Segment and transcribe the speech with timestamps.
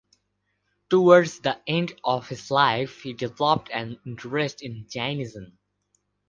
[0.89, 5.59] Towards the end of his life he developed an interest in Jainism.